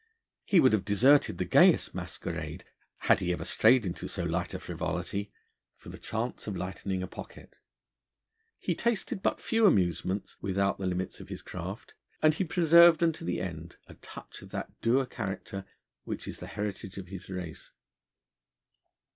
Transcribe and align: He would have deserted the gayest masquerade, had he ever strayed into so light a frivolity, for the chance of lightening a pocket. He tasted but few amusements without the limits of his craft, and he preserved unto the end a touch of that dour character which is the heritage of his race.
He 0.45 0.59
would 0.59 0.73
have 0.73 0.83
deserted 0.83 1.37
the 1.37 1.45
gayest 1.45 1.93
masquerade, 1.93 2.65
had 3.01 3.19
he 3.19 3.31
ever 3.31 3.45
strayed 3.45 3.85
into 3.85 4.07
so 4.07 4.23
light 4.23 4.55
a 4.55 4.59
frivolity, 4.59 5.31
for 5.77 5.89
the 5.89 5.99
chance 5.99 6.47
of 6.47 6.57
lightening 6.57 7.03
a 7.03 7.07
pocket. 7.07 7.59
He 8.57 8.73
tasted 8.73 9.21
but 9.21 9.39
few 9.39 9.67
amusements 9.67 10.37
without 10.41 10.79
the 10.79 10.87
limits 10.87 11.19
of 11.19 11.29
his 11.29 11.43
craft, 11.43 11.93
and 12.19 12.33
he 12.33 12.43
preserved 12.43 13.03
unto 13.03 13.23
the 13.23 13.41
end 13.41 13.77
a 13.85 13.93
touch 13.93 14.41
of 14.41 14.49
that 14.49 14.81
dour 14.81 15.05
character 15.05 15.65
which 16.03 16.27
is 16.27 16.39
the 16.39 16.47
heritage 16.47 16.97
of 16.97 17.09
his 17.09 17.29
race. 17.29 17.69